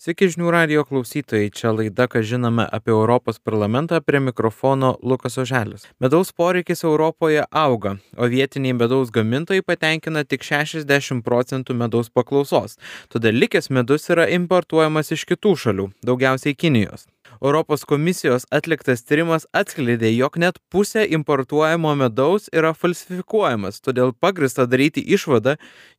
[0.00, 5.84] Sveiki žinių radio klausytojai, čia laida, ką žinome apie Europos parlamentą, prie mikrofono Lukas Oželis.
[6.00, 12.80] Medaus poreikis Europoje auga, o vietiniai medaus gamintojai patenkina tik 60 procentų medaus paklausos,
[13.12, 17.04] todėl likęs medus yra importuojamas iš kitų šalių, daugiausiai Kinijos.
[17.42, 25.00] Europos komisijos atliktas tyrimas atskleidė, jog net pusė importuojamo medaus yra falsifikuojamas, todėl pagrista daryti
[25.16, 25.54] išvadą,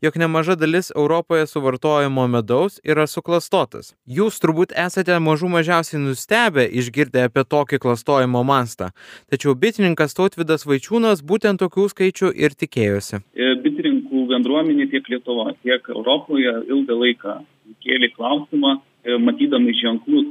[0.05, 3.95] jog nemaža dalis Europoje suvartojamo medaus yra suklastotas.
[4.05, 8.91] Jūs turbūt esate mažų mažiausiai nustebę išgirdę apie tokį klastojimo mastą,
[9.33, 13.23] tačiau bitininkas Tautvidas Vaičiūnas būtent tokių skaičių ir tikėjosi.
[13.33, 17.37] E, bitininkų bendruomenė tiek Lietuva, tiek Europoje ilgą laiką
[17.81, 20.27] kėlė klausimą, E, matydami ženklus,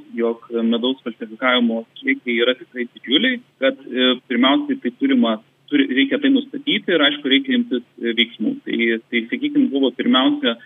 [0.73, 5.37] medaus falsifikavimo kiekiai yra tikrai didžiuliai, kad e, pirmiausiai tai turima,
[5.71, 8.57] turi, reikia tai nustatyti ir aišku reikia imtis e, veiksmų.
[8.67, 8.79] Tai,
[9.11, 10.57] tai sakykime, buvo pirmiausia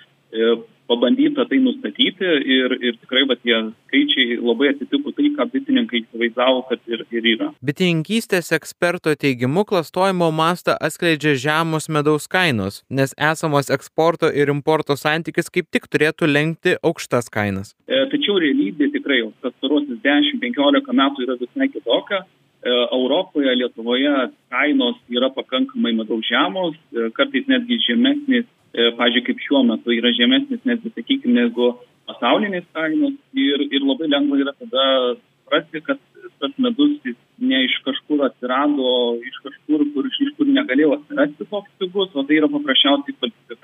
[0.89, 3.57] pabandyta tai nustatyti ir, ir tikrai va, tie
[3.87, 7.51] skaičiai labai atitiko tai, ką bitininkai įsivaizdavo, kad ir, ir yra.
[7.65, 15.51] Bitininkystės eksperto teigimu klastojimo mastą atskleidžia žemos medaus kainos, nes esamos eksporto ir importo santykis
[15.55, 17.75] kaip tik turėtų lenkti aukštas kainas.
[17.89, 22.25] E, tačiau realybė tikrai jau pastarosius 10-15 metų yra visai kitokia.
[22.65, 24.13] E, Europoje, Lietuvoje
[24.51, 30.11] kainos yra pakankamai medaus žemos, e, kartais netgi žemesnės E, pažiūrėjau, kaip šiuo metu yra
[30.17, 31.69] žemesnis netgi, sakykime, negu
[32.09, 33.15] pasaulinės kainos.
[33.39, 36.01] Ir, ir labai lengva yra tada suprasti, kad
[36.43, 36.97] tas medus
[37.39, 38.89] ne iš kažkur atsirado,
[39.23, 43.15] iš kažkur, kur, iš kur negalėjo atsirasti toks pigus, o tai yra paprasčiausiai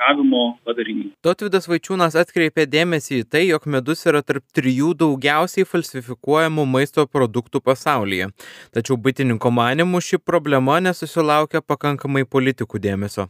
[0.00, 1.12] falsifikavimo padarinys.
[1.22, 7.60] Totvidas Vaičiūnas atkreipė dėmesį į tai, jog medus yra tarp trijų daugiausiai falsifikuojamų maisto produktų
[7.60, 8.30] pasaulyje.
[8.72, 13.28] Tačiau bitininko manimu ši problema nesusilaukia pakankamai politikų dėmesio.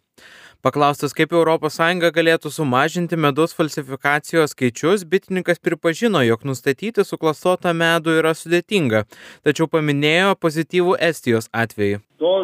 [0.60, 1.78] Paklaustas, kaip ES
[2.12, 9.06] galėtų sumažinti medaus falsifikacijos skaičius, bitininkas pripažino, jog nustatyti suklastotą medų yra sudėtinga,
[9.41, 12.02] tačiau paminėjo pozityvų Estijos atvejį.
[12.20, 12.34] To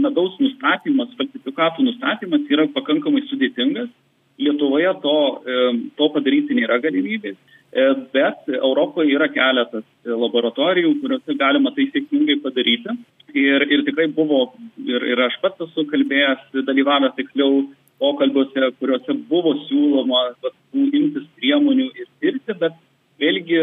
[0.00, 3.92] medaus nustatymas, falsifikatų nustatymas yra pakankamai sudėtingas.
[4.40, 5.16] Lietuvoje to,
[6.00, 12.96] to padaryti nėra galimybės, e, bet Europoje yra keletas laboratorijų, kuriuose galima tai sėkmingai padaryti.
[13.30, 14.48] Ir, ir tikrai buvo,
[14.82, 17.62] ir, ir aš pats esu kalbėjęs, dalyvavęs tiksliau
[18.00, 22.74] pokalbiuose, kuriuose buvo siūloma vat, imtis priemonių ir tirti, bet
[23.20, 23.60] vėlgi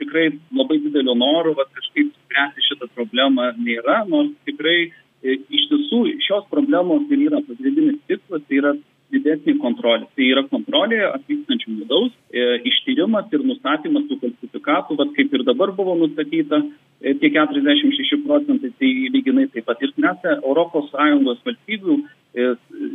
[0.00, 6.02] tikrai labai didelio noro vat, kažkaip spręsti šitą problemą nėra, nors tikrai e, iš tiesų
[6.26, 8.74] šios problemos ir yra pagrindinis tikslas, tai yra
[9.14, 10.08] didesnė kontrolė.
[10.16, 12.46] Tai yra kontrolė atvykstančių vidaus, e,
[12.86, 16.62] ištyrimas ir nustatymas tų falsifikatų, vat, kaip ir dabar buvo nustatyta,
[17.00, 21.96] E, tie 46 procentai, tai lyginai taip pat ir mes, ES valstybių,
[22.32, 22.46] e,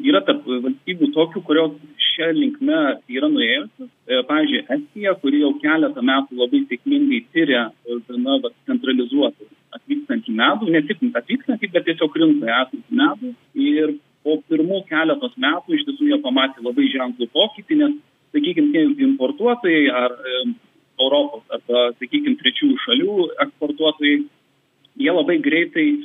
[0.10, 1.76] yra tarp valstybių tokių, kurios
[2.08, 2.80] šią linkmę
[3.14, 3.90] yra nuėjusios.
[4.10, 7.68] E, pavyzdžiui, Estija, kuri jau keletą metų labai sėkmingai tyria
[8.10, 13.36] gana centralizuotų atvykstantį medų, ne tik atvykstantį, bet tiesiog rinkoje esantį medų.
[13.54, 18.00] Ir po pirmų keletos metų iš tiesų jie pamatė labai ženklų pokytį, nes,
[18.36, 20.16] sakykime, tie importuotojai ar
[21.02, 24.18] Europos arba, sakykime, trečiųjų šalių eksportuotojai,
[25.02, 26.00] jie labai greitai e,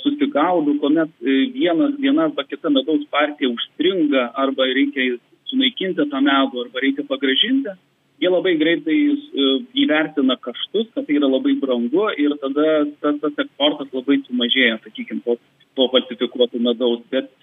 [0.00, 5.18] susigaudo, kuomet e, vienas, viena arba kita medaus partija užstringa arba reikia
[5.50, 7.74] sunaikinti tą medų arba reikia pagražinti,
[8.22, 9.52] jie labai greitai e,
[9.84, 15.24] įvertina kaštus, kad tai yra labai brangu ir tada tas, tas eksportas labai sumažėja, sakykime,
[15.26, 15.38] to,
[15.76, 17.02] to falsifikuoto medaus.
[17.12, 17.41] Bet E,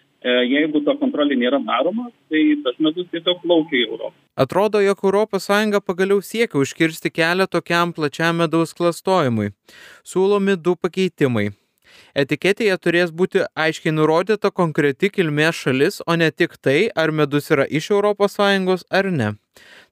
[0.49, 4.15] jeigu ta kontrolė nėra daroma, tai tas medus tiesiog plaukia į Europą.
[4.39, 5.01] Atrodo, jog
[5.35, 5.47] ES
[5.85, 9.51] pagaliau siekia užkirsti kelią tokiam plačiam medaus klastojimui.
[10.03, 11.49] Siūlomi du pakeitimai.
[12.15, 17.65] Etiketėje turės būti aiškiai nurodyta konkreti kilmės šalis, o ne tik tai, ar medus yra
[17.65, 19.29] iš ES ar ne.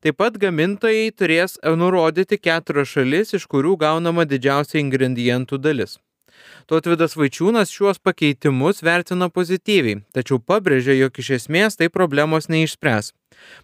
[0.02, 5.98] Taip pat gamintojai turės nurodyti keturias šalis, iš kurių gaunama didžiausia ingredientų dalis.
[6.68, 13.14] Totvidas Vaičiūnas šiuos pakeitimus vertina pozityviai, tačiau pabrėžia, jog iš esmės tai problemos neišspręs.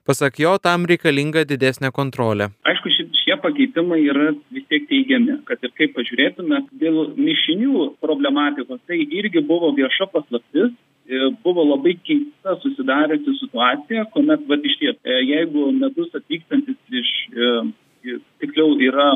[0.07, 2.51] Pasak jo, tam reikalinga didesnė kontrolė.
[2.69, 2.91] Aišku,
[3.23, 9.43] šie pakeitimai yra vis tiek teigiami, kad ir kaip pažiūrėtume, dėl mišinių problematikos tai irgi
[9.47, 10.73] buvo vieša paslaptis,
[11.07, 17.13] e, buvo labai keista susidariusi situacija, kuomet, va, iš ties, e, jeigu medus atvykstantis iš,
[17.33, 19.13] e, tiksliau, yra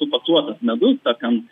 [0.00, 1.44] supasuotas medus, ta ten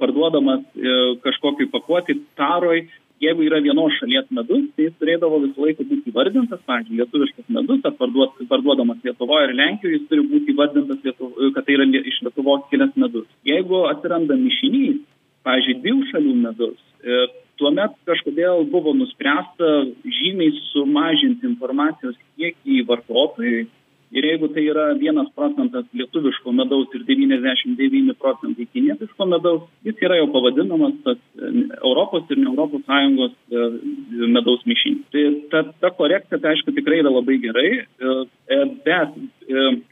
[0.00, 2.82] parduodamas e, kažkokiai pakuoti taroj,
[3.22, 7.82] jeigu yra vienos šalies medus, tai jis turėdavo visą laiką būti įvardintas, pavyzdžiui, lietuviškas medus,
[7.86, 12.18] ar parduod, parduodamas Lietuvoje ir Lenkijoje, jis turi būti įvardintas, Lietuvo, kad tai yra iš
[12.26, 13.28] Lietuvos kilęs medus.
[13.46, 14.98] Jeigu atsiranda mišinys,
[15.46, 17.22] pavyzdžiui, dviejų šalių medus, e,
[17.62, 19.70] tuomet kažkodėl buvo nuspręsta
[20.18, 23.68] žymiai sumažinti informacijos kiekį vartotojui
[24.12, 30.18] Ir jeigu tai yra 1 procentas lietuviško medaus ir 99 procentai kinietiško medaus, jis yra
[30.20, 33.64] jau pavadinamas tas e, Europos ir ne Europos Sąjungos e,
[34.36, 35.08] medaus mišinys.
[35.14, 35.24] Tai
[35.54, 37.70] ta, ta korekcija, tai aišku, tikrai yra labai gerai,
[38.84, 39.16] bet,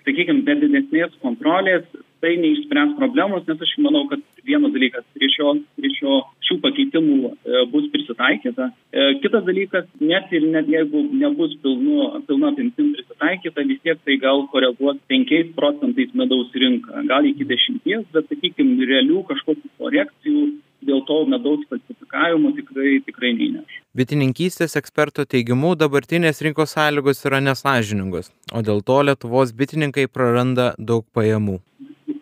[0.05, 1.89] sakykime, be didesnės kontrolės
[2.21, 7.31] tai neišspręs problemos, nes aš manau, kad vienas dalykas prie šio, prie šio šių pakeitimų
[7.31, 8.69] e, bus prisitaikyta.
[8.93, 13.40] E, kitas dalykas, net ir net jeigu nebus pilnu, pilna apimtim prisitaikyta,
[13.81, 19.25] vis tiek tai gal koreguos 5 procentais medaus rinką, gal iki 10, bet, sakykime, realių
[19.29, 23.81] kažkokių korekcijų dėl to medaus falsifikavimo tikrai, tikrai neįneš.
[23.97, 31.05] Bitininkystės eksperto teigimu dabartinės rinkos sąlygos yra nesažiningos, o dėl to Lietuvos bitininkai praranda daug
[31.13, 31.61] pajamų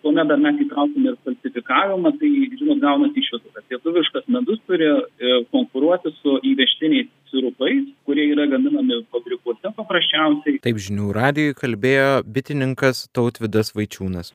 [0.02, 5.34] kuomet dar mes įtraukiame ir falsifikavimą, tai, žinot, gaunasi išvada, kad lietuviškas medus turi e,
[5.52, 10.58] konkuruoti su įvežtiniais sirupais, kurie yra gaminami fabrikuose paprasčiausiai.
[10.64, 14.26] Taip žinių radijui kalbėjo bitininkas Tautvidas Vaičiūnas.